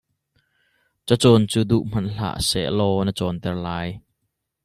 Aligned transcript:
Cacawn 1.07 1.43
cu 1.51 1.61
duh 1.69 1.85
hmanh 1.89 2.11
hlah 2.15 2.37
sehlaw 2.49 2.93
na 3.03 3.11
cawnter 3.19 3.55
lai. 3.65 3.89